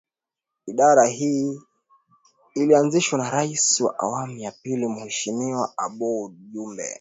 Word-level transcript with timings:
Idara 0.65 1.07
hii 1.07 1.61
ilianzishwa 2.55 3.19
na 3.19 3.29
Rais 3.31 3.81
wa 3.81 3.99
awamu 3.99 4.37
ya 4.37 4.51
Pili 4.51 4.87
Mheshimiwa 4.87 5.73
Aboud 5.77 6.35
Jumbe 6.53 6.89